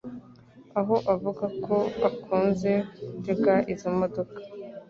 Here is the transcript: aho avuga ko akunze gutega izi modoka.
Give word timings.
aho 0.79 0.95
avuga 1.13 1.45
ko 1.65 1.75
akunze 2.09 2.71
gutega 3.13 3.53
izi 3.71 3.87
modoka. 3.99 4.39